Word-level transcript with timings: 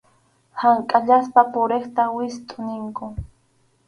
Hank’ayaspa 0.61 1.41
puriqta 1.53 2.03
wistʼu 2.15 2.57
ninkum. 2.67 3.11